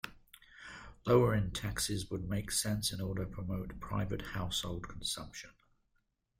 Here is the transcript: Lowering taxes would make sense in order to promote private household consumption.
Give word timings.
Lowering 1.05 1.51
taxes 1.51 2.09
would 2.09 2.27
make 2.27 2.49
sense 2.51 2.91
in 2.91 2.99
order 2.99 3.23
to 3.23 3.29
promote 3.29 3.79
private 3.79 4.23
household 4.33 4.89
consumption. 4.89 5.51